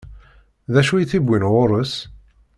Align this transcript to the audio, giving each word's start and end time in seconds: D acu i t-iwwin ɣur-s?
D 0.73 0.75
acu 0.79 0.93
i 0.97 1.05
t-iwwin 1.09 1.47
ɣur-s? 1.51 1.93